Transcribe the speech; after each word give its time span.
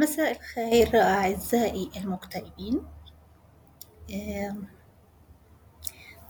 مساء 0.00 0.30
الخير 0.36 1.00
أعزائي 1.00 1.90
المكتئبين. 1.96 2.82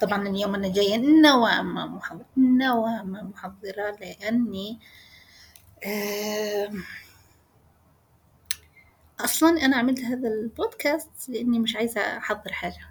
طبعا 0.00 0.28
اليوم 0.28 0.54
أنا 0.54 0.68
جاية 0.68 0.96
نوعا 0.96 1.62
محضرة 1.62 2.26
نوعا 2.36 3.02
محضرة 3.02 3.91
لأني 4.00 4.78
أصلا 9.20 9.64
أنا 9.64 9.77
عملت 9.77 10.00
هذا 10.00 10.29
البودكاست 10.29 11.29
لأني 11.29 11.59
مش 11.59 11.77
عايزة 11.77 12.00
أحضر 12.00 12.52
حاجة. 12.52 12.91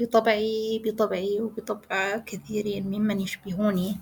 بطبعي 0.00 0.82
بطبعي 0.84 1.40
وبطبع 1.40 2.18
كثيرين 2.18 2.86
ممن 2.86 3.20
يشبهوني. 3.20 4.00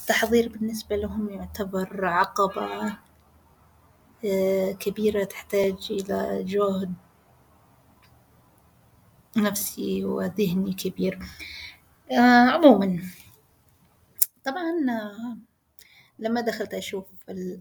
التحضير 0.00 0.48
بالنسبة 0.48 0.96
لهم 0.96 1.30
يعتبر 1.30 2.04
عقبة 2.06 2.96
كبيرة 4.80 5.24
تحتاج 5.24 5.88
إلى 5.90 6.44
جهد 6.44 6.94
نفسي 9.36 10.04
وذهني 10.04 10.72
كبير. 10.72 11.18
عموما 12.52 13.02
طبعا 14.44 14.72
لما 16.18 16.40
دخلت 16.40 16.74
أشوف 16.74 17.04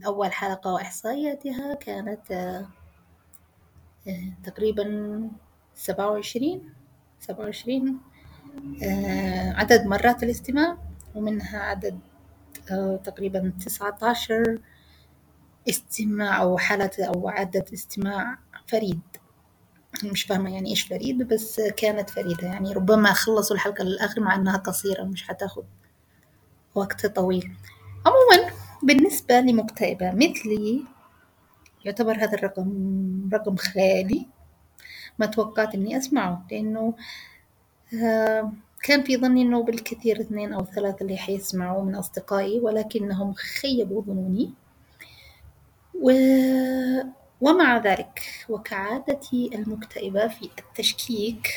أول 0.06 0.34
حلقة 0.34 0.74
وإحصائياتها 0.74 1.76
كانت 1.76 2.66
تقريبا 4.44 5.30
سبعة 5.76 6.12
وعشرين 6.12 6.74
سبعة 7.20 7.46
وعشرين 7.46 8.00
عدد 9.56 9.86
مرات 9.86 10.24
الاستماع 10.24 10.78
ومنها 11.16 11.60
عدد 11.60 12.00
تقريبا 13.04 13.54
تسعة 13.66 13.98
عشر 14.02 14.62
استماع 15.70 16.42
أو 16.42 16.58
حالة 16.58 16.92
أو 17.00 17.30
عدد 17.30 17.70
استماع 17.74 18.38
فريد. 18.68 19.00
مش 20.04 20.24
فاهمة 20.24 20.54
يعني 20.54 20.70
إيش 20.70 20.82
فريد 20.84 21.28
بس 21.28 21.62
كانت 21.62 22.10
فريدة. 22.10 22.48
يعني 22.48 22.74
ربما 22.74 23.14
خلصوا 23.14 23.56
الحلقة 23.56 23.84
للآخر 23.84 24.22
مع 24.22 24.36
إنها 24.36 24.58
قصيرة 24.58 25.04
مش 25.04 25.28
حتاخد 25.28 25.64
وقت 26.76 27.06
طويل. 27.06 27.52
عموما 28.06 28.52
بالنسبة 28.84 29.40
لمكتئبة 29.40 30.12
مثلي 30.12 30.84
يعتبر 31.86 32.16
هذا 32.16 32.34
الرقم 32.34 33.30
رقم 33.34 33.56
خيالي 33.56 34.26
ما 35.20 35.26
توقعت 35.26 35.76
إني 35.76 35.98
أسمعه 35.98 36.48
لأنه 36.52 36.94
كان 38.84 39.04
في 39.04 39.18
ظني 39.18 39.42
إنه 39.42 39.64
بالكثير 39.64 40.22
اثنين 40.22 40.54
أو 40.54 40.66
ثلاثة 40.66 40.98
اللي 41.02 41.18
حيسمعوا 41.18 41.84
من 41.84 41.96
أصدقائي 41.96 42.60
ولكنهم 42.60 43.34
خيبوا 43.34 44.02
ظنوني. 44.02 44.54
و... 46.02 46.12
ومع 47.42 47.78
ذلك 47.78 48.46
وكعادتي 48.50 49.50
المكتئبة 49.56 50.28
في 50.28 50.50
التشكيك 50.60 51.48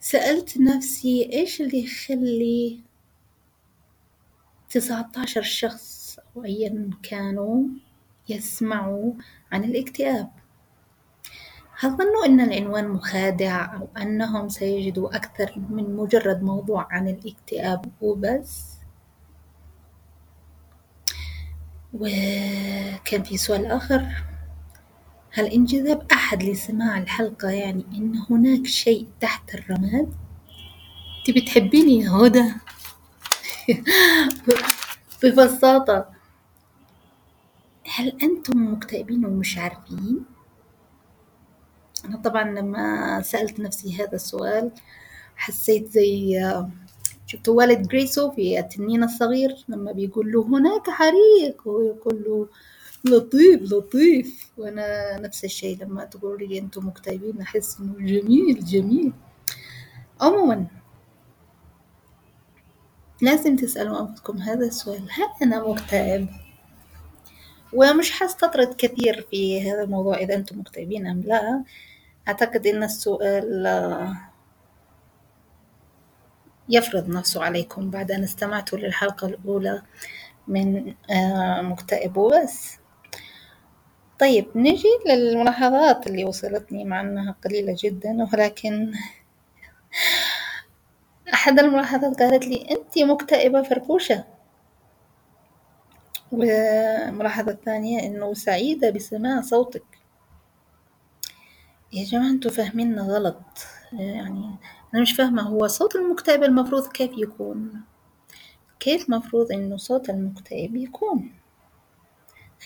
سألت 0.00 0.58
نفسي 0.58 1.30
إيش 1.32 1.60
اللي 1.60 1.84
يخلي 1.84 2.80
تسعة 4.70 5.10
عشر 5.16 5.42
شخص 5.42 6.18
أو 6.36 6.44
أيا 6.44 6.90
كانوا 7.02 7.64
يسمعوا 8.28 9.12
عن 9.52 9.64
الاكتئاب 9.64 10.30
هل 11.78 11.90
ظنوا 11.90 12.26
أن 12.26 12.40
العنوان 12.40 12.88
مخادع 12.88 13.76
أو 13.76 13.88
أنهم 14.02 14.48
سيجدوا 14.48 15.16
أكثر 15.16 15.52
من 15.70 15.96
مجرد 15.96 16.42
موضوع 16.42 16.86
عن 16.90 17.08
الاكتئاب 17.08 17.84
وبس؟ 18.00 18.81
وكان 21.94 23.22
في 23.22 23.36
سؤال 23.36 23.66
آخر 23.66 24.06
هل 25.32 25.46
انجذب 25.46 26.02
أحد 26.12 26.42
لسماع 26.42 26.98
الحلقة 26.98 27.50
يعني 27.50 27.84
إن 27.94 28.22
هناك 28.30 28.66
شيء 28.66 29.08
تحت 29.20 29.54
الرماد؟ 29.54 30.12
تبي 31.26 31.40
تحبيني 31.40 31.98
يا 32.00 32.10
هدى؟ 32.10 32.52
ببساطة 35.22 36.08
هل 37.94 38.18
أنتم 38.22 38.72
مكتئبين 38.72 39.26
ومش 39.26 39.58
عارفين؟ 39.58 40.24
أنا 42.04 42.16
طبعا 42.16 42.44
لما 42.44 43.22
سألت 43.22 43.60
نفسي 43.60 43.96
هذا 44.02 44.14
السؤال 44.14 44.70
حسيت 45.36 45.88
زي 45.88 46.40
شفت 47.32 47.48
والد 47.48 47.88
جريسو 47.88 48.30
في 48.30 48.58
التنين 48.58 49.04
الصغير 49.04 49.64
لما 49.68 49.92
بيقول 49.92 50.32
له 50.32 50.42
هناك 50.42 50.90
حريق 50.90 51.62
ويقول 51.68 52.24
له 52.26 52.48
لطيف 53.04 53.72
لطيف. 53.72 54.52
وأنا 54.58 55.18
نفس 55.20 55.44
الشيء 55.44 55.78
لما 55.84 56.04
تقول 56.04 56.48
لي 56.48 56.58
أنتم 56.58 56.86
مكتئبين 56.86 57.40
أحس 57.40 57.80
إنه 57.80 57.94
جميل 57.98 58.64
جميل. 58.64 59.12
عموما 60.20 60.66
لازم 63.22 63.56
تسألوا 63.56 64.00
أنفسكم 64.00 64.38
هذا 64.38 64.66
السؤال 64.66 65.02
هل 65.10 65.28
أنا 65.42 65.68
مكتئب؟ 65.68 66.28
ومش 67.72 68.12
حستطرد 68.12 68.74
كثير 68.78 69.26
في 69.30 69.70
هذا 69.70 69.82
الموضوع 69.82 70.16
إذا 70.18 70.34
أنتم 70.34 70.60
مكتئبين 70.60 71.06
أم 71.06 71.20
لا. 71.20 71.64
أعتقد 72.28 72.66
أن 72.66 72.82
السؤال 72.82 73.62
يفرض 76.68 77.08
نفسه 77.08 77.44
عليكم 77.44 77.90
بعد 77.90 78.10
أن 78.10 78.22
استمعتوا 78.22 78.78
للحلقة 78.78 79.26
الأولى 79.26 79.82
من 80.48 80.94
مكتئب 81.62 82.16
وبس. 82.16 82.78
طيب 84.18 84.46
نجي 84.56 84.88
للملاحظات 85.06 86.06
اللي 86.06 86.24
وصلتني 86.24 86.84
مع 86.84 87.00
أنها 87.00 87.34
قليلة 87.44 87.76
جدا 87.84 88.28
ولكن 88.32 88.92
أحد 91.34 91.58
الملاحظات 91.58 92.22
قالت 92.22 92.46
لي 92.46 92.68
أنت 92.70 92.98
مكتئبة 92.98 93.62
فرفوشة. 93.62 94.24
والملاحظة 96.32 97.52
الثانية 97.52 98.06
إنه 98.06 98.34
سعيدة 98.34 98.90
بسماع 98.90 99.40
صوتك. 99.40 99.84
يا 101.92 102.04
جماعة 102.04 102.30
أنتوا 102.30 102.50
فاهميننا 102.50 103.02
غلط. 103.02 103.66
يعني 103.92 104.56
أنا 104.94 105.02
مش 105.02 105.12
فاهمة 105.12 105.42
هو 105.42 105.66
صوت 105.66 105.96
المكتئب 105.96 106.42
المفروض 106.42 106.86
كيف 106.86 107.10
يكون؟ 107.16 107.82
كيف 108.80 109.10
مفروض 109.10 109.52
إنه 109.52 109.76
صوت 109.76 110.10
المكتئب 110.10 110.76
يكون؟ 110.76 111.32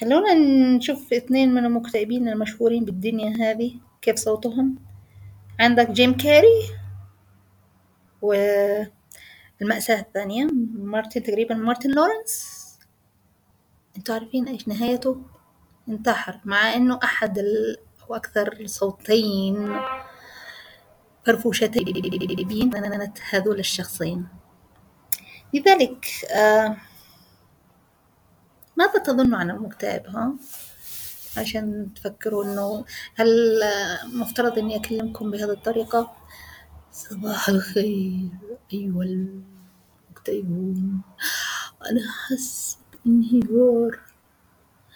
خلونا 0.00 0.34
نشوف 0.76 1.12
اثنين 1.12 1.54
من 1.54 1.64
المكتئبين 1.64 2.28
المشهورين 2.28 2.84
بالدنيا 2.84 3.37
هذه 3.37 3.75
كيف 4.03 4.16
صوتهم؟ 4.16 4.76
عندك 5.60 5.91
جيم 5.91 6.16
كاري 6.16 6.69
والمأساة 8.22 10.00
الثانية 10.00 10.48
مارتن 10.75 11.22
تقريبا 11.22 11.54
مارتن 11.54 11.91
لورنس. 11.91 12.66
أنتوا 13.97 14.14
عارفين 14.14 14.48
إيش 14.48 14.69
نهايته؟ 14.69 15.22
انتحر 15.88 16.41
مع 16.44 16.75
إنه 16.75 16.98
أحد 17.04 17.38
ال... 17.38 17.76
أو 18.10 18.14
أكثر 18.14 18.66
صوتين 18.66 19.76
فرفوشتين 21.26 22.70
كانت 22.70 23.19
هذول 23.31 23.59
الشخصين. 23.59 24.26
لذلك 25.54 26.06
آه 26.31 26.76
ماذا 28.76 28.98
تظن 28.98 29.34
عن 29.34 29.50
المكتئب 29.50 30.06
ها؟ 30.06 30.34
عشان 31.37 31.88
تفكروا 31.94 32.44
إنه 32.44 32.84
هل 33.14 33.60
مفترض 34.12 34.59
إني 34.59 34.76
أكلمكم 34.76 35.31
بهذه 35.31 35.50
الطريقة؟ 35.50 36.12
صباح 36.92 37.48
الخير 37.48 38.28
أيها 38.72 39.03
المكتئبون. 40.08 41.00
أنا 41.91 42.00
حاسة 42.28 42.78
انهيار 43.06 44.00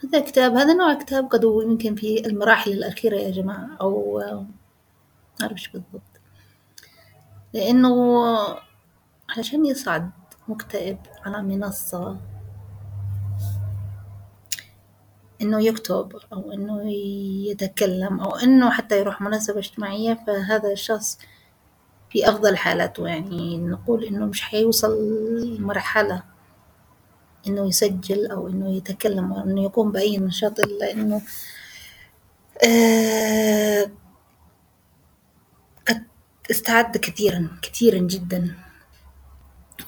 هذا 0.04 0.20
كتاب 0.20 0.56
هذا 0.56 0.74
نوع 0.74 0.94
كتاب 0.94 1.26
قد 1.26 1.44
يمكن 1.44 1.94
في 1.94 2.26
المراحل 2.26 2.72
الأخيرة 2.72 3.16
يا 3.16 3.30
جماعة 3.30 3.76
أو 3.80 4.22
أعرفش 5.42 5.68
بالضبط. 5.68 6.09
لأنه 7.52 8.24
علشان 9.36 9.66
يصعد 9.66 10.10
مكتئب 10.48 10.98
على 11.26 11.42
منصة 11.42 12.16
إنه 15.42 15.62
يكتب 15.64 16.12
أو 16.32 16.52
إنه 16.52 16.92
يتكلم 17.50 18.20
أو 18.20 18.36
إنه 18.36 18.70
حتى 18.70 18.98
يروح 19.00 19.20
مناسبة 19.20 19.58
اجتماعية 19.58 20.18
فهذا 20.26 20.72
الشخص 20.72 21.18
في 22.10 22.28
أفضل 22.28 22.56
حالاته. 22.56 23.08
يعني 23.08 23.58
نقول 23.58 24.04
إنه 24.04 24.26
مش 24.26 24.42
حيوصل 24.42 24.90
لمرحلة 25.40 26.22
إنه 27.46 27.68
يسجل 27.68 28.26
أو 28.30 28.48
إنه 28.48 28.70
يتكلم 28.76 29.32
أو 29.32 29.44
إنه 29.44 29.62
يقوم 29.62 29.92
بأي 29.92 30.18
نشاط 30.18 30.60
إلا 30.60 30.92
إنه 30.92 31.22
آه 32.66 33.90
استعد 36.50 36.96
كثيرا 36.96 37.48
كثيرا 37.62 37.98
جدا. 37.98 38.54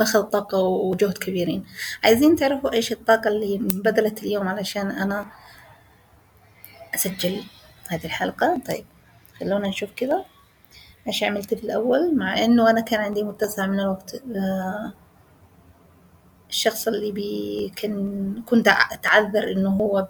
واخذ 0.00 0.23
طاقة 0.23 0.59
وجهد 0.59 1.19
كبيرين. 1.19 1.64
عايزين 2.05 2.37
تعرفوا 2.37 2.73
إيش 2.73 2.93
الطاقة 2.93 3.29
اللي 3.29 3.56
انبذلت 3.56 4.23
اليوم 4.23 4.49
علشان 4.49 4.91
أنا 4.91 5.26
أسجل 6.94 7.43
هذه 7.88 8.05
الحلقة؟ 8.05 8.61
طيب 8.69 8.85
خلونا 9.41 9.69
نشوف 9.69 9.91
كذا. 9.97 10.25
إيش 11.06 11.23
عملت 11.25 11.55
في 11.55 11.64
الأول؟ 11.64 12.17
مع 12.17 12.44
إنه 12.44 12.70
أنا 12.70 12.81
كان 12.81 13.00
عندي 13.00 13.23
متسع 13.23 13.67
من 13.67 13.81
الوقت. 13.81 14.23
آه، 14.37 14.93
الشخص 16.50 16.88
اللي 16.88 17.12
بي 17.12 17.73
كان 17.76 18.43
كنت 18.47 18.69
أتعذر 18.69 19.53
إنه 19.53 19.70
هو 19.70 20.08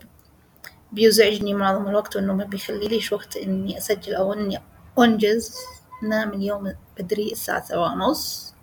بيزعجني 0.93 1.55
معظم 1.55 1.89
الوقت 1.89 2.17
وإنه 2.17 2.35
ما 2.35 2.45
بيخليليش 2.45 3.13
وقت 3.13 3.37
إني 3.37 3.79
أسجل 3.79 4.15
أو 4.15 4.33
إني 4.33 4.61
أنجز. 4.99 5.55
نام 6.03 6.33
اليوم 6.33 6.75
بدري 6.99 7.33
الساعة 7.33 7.65
سبعة 7.65 7.93
ونص. 7.93 8.55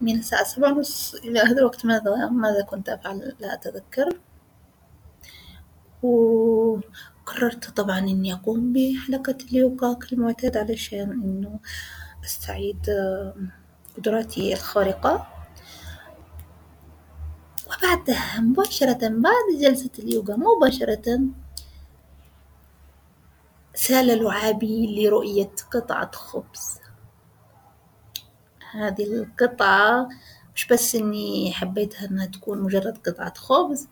من 0.00 0.18
الساعة 0.18 0.44
سبعة 0.44 0.72
ونص 0.72 1.14
إلى 1.14 1.40
هذا 1.40 1.58
الوقت 1.58 1.86
ماذا 1.86 2.28
ماذا 2.28 2.62
كنت 2.62 2.88
أفعل؟ 2.88 3.36
لا 3.40 3.54
أتذكر. 3.54 4.08
وقررت 6.02 7.70
طبعا 7.70 7.98
إني 7.98 8.32
أقوم 8.32 8.72
بحلقة 8.72 9.36
اليوغا 9.50 9.94
كالمعتاد 9.94 10.56
علشان 10.56 11.10
إنه 11.10 11.60
أستعيد 12.24 12.86
قدراتي 13.96 14.52
الخارقة. 14.52 15.26
وبعدها 17.66 18.40
مباشرة 18.40 19.08
بعد 19.08 19.60
جلسة 19.60 19.90
اليوغا 19.98 20.36
مباشرة 20.36 21.20
سال 23.74 24.24
لعابي 24.24 25.06
لرؤية 25.06 25.50
قطعة 25.72 26.10
خبز. 26.12 26.78
هذه 28.70 29.04
القطعة 29.04 30.08
مش 30.54 30.66
بس 30.66 30.94
إني 30.94 31.52
حبيتها 31.52 32.08
إنها 32.08 32.26
تكون 32.26 32.62
مجرد 32.62 32.98
قطعة 32.98 33.34
خبز 33.34 33.88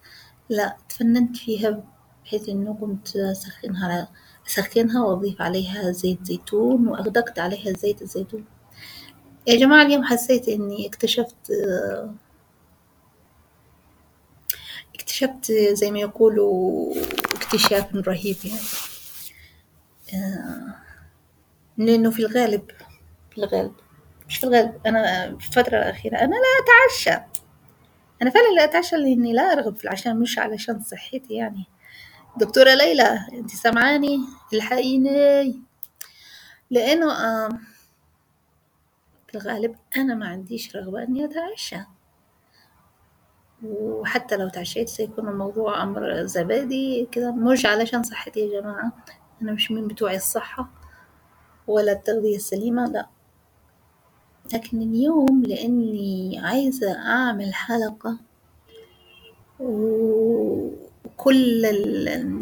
لا 0.49 0.76
تفننت 0.88 1.37
فيها 1.37 1.84
بحيث 2.25 2.49
إنه 2.49 2.75
كنت 2.81 3.17
أسخنها 3.17 4.08
أسخنها 4.46 5.05
وأضيف 5.05 5.43
عليها 5.43 5.90
زيت 5.90 6.25
زيتون 6.25 6.88
وأغدقت 6.88 7.38
عليها 7.38 7.73
زيت 7.73 8.02
الزيتون. 8.02 8.44
يا 9.46 9.56
جماعة 9.56 9.82
اليوم 9.82 10.05
حسيت 10.05 10.49
إني 10.49 10.87
اكتشفت 10.87 11.37
اكتشفت 14.94 15.52
زي 15.52 15.90
ما 15.90 15.99
يقولوا 15.99 16.94
اكتشاف 17.34 17.94
رهيب 17.94 18.37
يعني. 18.44 18.61
لأنه 21.79 22.11
في 22.11 22.19
الغالب. 22.19 22.70
في 23.31 23.38
الغالب. 23.38 23.75
مش 24.29 24.37
في 24.37 24.44
الغالب 24.44 24.81
أنا 24.87 25.26
في 25.38 25.49
الفترة 25.49 25.76
الأخيرة 25.76 26.17
أنا 26.19 26.35
لا 26.35 26.64
أتعشى. 26.64 27.25
أنا 28.23 28.31
فعلا 28.31 28.55
لا 28.56 28.64
أتعشى 28.64 28.97
لأني 28.97 29.32
لا 29.32 29.43
أرغب 29.53 29.76
في 29.76 29.85
العشاء 29.85 30.14
مش 30.14 30.38
علشان 30.38 30.82
صحتي 30.82 31.35
يعني. 31.35 31.64
دكتورة 32.37 32.75
ليلى 32.75 33.26
أنت 33.32 33.50
سامعاني؟ 33.50 34.19
الحقيني. 34.55 35.61
لأنه 36.70 37.12
آه 37.12 37.49
في 39.29 39.35
الغالب 39.35 39.76
أنا 39.97 40.15
ما 40.15 40.29
عنديش 40.29 40.76
رغبة 40.76 41.03
إني 41.03 41.25
أتعشى. 41.25 41.76
وحتى 43.65 44.37
لو 44.37 44.49
تعشيت 44.49 44.88
سيكون 44.88 45.29
الموضوع 45.29 45.82
أمر 45.82 46.26
زبادي 46.26 47.08
كده 47.12 47.32
مش 47.32 47.67
علشان 47.67 48.03
صحتي 48.03 48.41
يا 48.41 48.61
جماعة. 48.61 48.93
أنا 49.43 49.53
مش 49.53 49.71
من 49.71 49.89
بتوعي 49.89 50.17
الصحة 50.17 50.69
ولا 51.67 51.93
التغذية 51.93 52.37
السليمة 52.37 52.87
لا. 52.87 53.06
لكن 54.55 54.83
اليوم 54.83 55.43
لأني 55.43 56.41
عايزة 56.44 56.93
أعمل 56.99 57.55
حلقة 57.55 58.17
وكل 59.61 61.62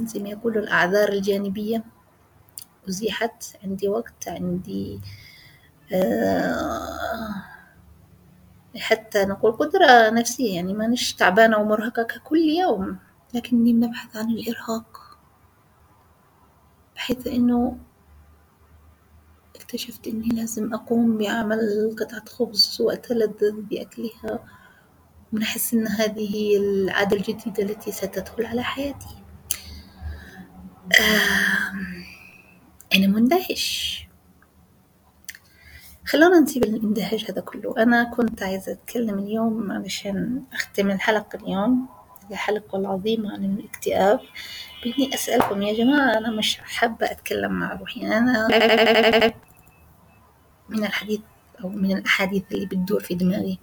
زي 0.07 0.21
ما 0.21 0.29
يقولوا 0.29 0.63
الأعذار 0.63 1.09
الجانبية 1.09 1.85
أزيحت 2.89 3.45
عندي 3.65 3.89
وقت 3.89 4.29
عندي 4.29 5.01
آه، 5.93 7.35
حتى 8.77 9.25
نقول 9.25 9.53
قدرة 9.53 10.11
نفسية 10.11 10.55
يعني 10.55 10.75
ما 10.75 10.87
نش 10.87 11.13
تعبانة 11.15 11.59
ومرهقة 11.59 12.03
ككل 12.03 12.39
يوم 12.39 12.99
لكني 13.35 13.73
بنبحث 13.73 14.17
عن 14.17 14.31
الإرهاق. 14.31 15.10
بحيث 17.01 17.27
إنه 17.27 17.79
اكتشفت 19.57 20.07
إني 20.07 20.29
لازم 20.29 20.75
أقوم 20.75 21.19
بعمل 21.19 21.97
قطعة 22.01 22.25
خبز 22.25 22.81
وأتلذذ 22.81 23.53
بأكلها 23.53 24.45
ونحس 25.33 25.75
إن 25.75 25.89
هذه 25.89 26.35
هي 26.37 26.57
العادة 26.57 27.17
الجديدة 27.17 27.63
التي 27.63 27.93
ستدخل 27.93 28.47
على 28.47 28.63
حياتي. 28.63 29.17
أنا 32.95 33.07
مندهش. 33.07 34.07
خلونا 36.07 36.41
نسيب 36.41 36.65
الاندهاش 36.65 37.31
هذا 37.31 37.41
كله. 37.41 37.75
أنا 37.79 38.05
كنت 38.05 38.43
عايزة 38.43 38.73
أتكلم 38.73 39.19
اليوم 39.19 39.73
علشان 39.73 40.43
أختم 40.53 40.91
الحلقة 40.91 41.37
اليوم. 41.37 41.89
الحلقة 42.31 42.79
العظيمة 42.79 43.33
عن 43.33 43.45
الاكتئاب. 43.45 44.21
بإني 44.85 45.15
أسألكم 45.15 45.63
يا 45.63 45.75
جماعة 45.75 46.19
أنا 46.19 46.31
مش 46.31 46.57
حابة 46.57 47.07
أتكلم 47.07 47.53
مع 47.53 47.73
روحي. 47.75 48.07
أنا 48.07 48.49
من 50.69 50.85
الحديث 50.85 51.21
أو 51.65 51.69
من 51.69 51.97
الأحاديث 51.97 52.43
اللي 52.53 52.67
بتدور 52.67 53.01
في 53.01 53.15
دماغي. 53.15 53.59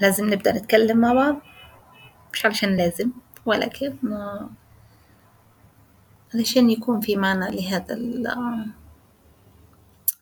لازم 0.00 0.32
نبدأ 0.32 0.52
نتكلم 0.52 0.98
مع 0.98 1.12
بعض. 1.12 1.36
مش 2.32 2.46
علشان 2.46 2.76
لازم 2.76 3.10
ولكن 3.46 3.94
علشان 6.34 6.70
يكون 6.70 7.00
في 7.00 7.16
معنى 7.16 7.56
لهذا 7.56 7.98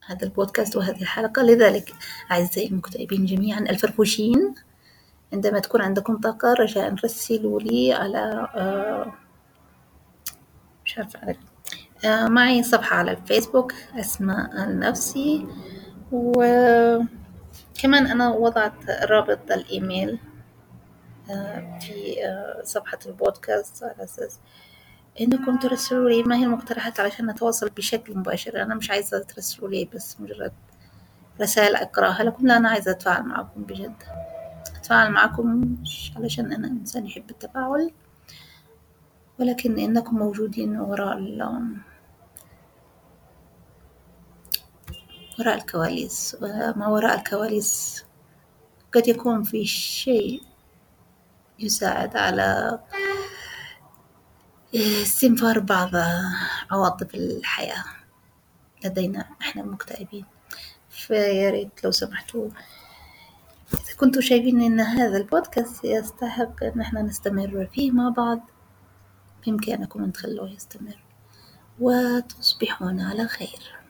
هذا 0.07 0.25
البودكاست 0.27 0.77
وهذه 0.77 1.03
الحلقة. 1.03 1.43
لذلك 1.43 1.93
أعزائي 2.31 2.69
المكتئبين 2.69 3.25
جميعا 3.25 3.61
الفرفوشين 3.61 4.55
عندما 5.33 5.59
تكون 5.59 5.83
عندكم 5.83 6.17
طاقة 6.17 6.53
رجاء 6.53 6.95
رسلوا 7.05 7.61
لي 7.61 7.93
على 7.93 8.49
آه، 8.55 9.13
مش 10.85 10.99
عارفة 10.99 11.19
على 11.23 11.37
آه، 12.05 12.29
معي 12.29 12.63
صفحة 12.63 12.97
على 12.97 13.11
الفيسبوك 13.11 13.75
أسماء 13.95 14.65
النفسي 14.65 15.47
وكمان 16.13 17.07
أنا 18.07 18.29
وضعت 18.29 18.91
رابط 18.91 19.53
الإيميل 19.53 20.19
آه، 21.31 21.79
في 21.79 22.17
صفحة 22.65 22.99
البودكاست 23.07 23.85
على 23.85 24.05
أساس 24.05 24.39
إنكم 25.21 25.59
ترسلوا 25.59 26.11
لي 26.11 26.23
ما 26.23 26.37
هي 26.37 26.45
المقترحات 26.45 27.01
علشان 27.01 27.31
نتواصل 27.31 27.69
بشكل 27.69 28.19
مباشر. 28.19 28.63
أنا 28.63 28.75
مش 28.75 28.91
عايزة 28.91 29.19
ترسلوا 29.19 29.69
لي 29.71 29.89
بس 29.95 30.21
مجرد 30.21 30.53
رسائل 31.41 31.77
أقرأها 31.77 32.23
لكم 32.23 32.47
لا 32.47 32.57
أنا 32.57 32.69
عايزة 32.69 32.91
أتفاعل 32.91 33.23
معكم 33.23 33.63
بجد. 33.63 34.03
أتفاعل 34.93 35.13
معكم 35.13 35.77
مش 35.83 36.13
علشان 36.17 36.53
أنا 36.53 36.69
إنسان 36.69 37.07
يحب 37.07 37.31
التفاعل 37.31 37.93
ولكن 39.39 39.79
إنكم 39.79 40.19
موجودين 40.19 40.77
وراء 40.77 41.19
وراء 45.39 45.55
الكواليس 45.55 46.37
وما 46.43 46.89
وراء 46.89 47.19
الكواليس 47.19 48.05
قد 48.95 49.09
يكون 49.09 49.43
في 49.43 49.65
شيء 49.65 50.43
يساعد 51.59 52.17
على 52.17 52.79
استنفار 54.75 55.59
بعض 55.59 55.91
عواطف 56.71 57.15
الحياة 57.15 57.85
لدينا 58.85 59.29
إحنا 59.41 59.63
المكتئبين 59.63 60.25
فيا 60.91 61.51
ريت 61.51 61.85
لو 61.85 61.91
سمحتوا 61.91 62.49
إذا 63.75 64.21
شايفين 64.21 64.61
إن 64.63 64.81
هذا 64.81 65.17
البودكاست 65.17 65.85
يستحق 65.85 66.65
إن 66.65 66.81
إحنا 66.81 67.03
نستمر 67.03 67.69
فيه 67.75 67.91
مع 67.91 68.09
بعض 68.09 68.41
بإمكانكم 69.47 70.05
أن 70.05 70.13
تخلوه 70.13 70.51
يستمر 70.51 71.03
وتصبحون 71.81 73.01
على 73.01 73.29
خير. 73.29 73.82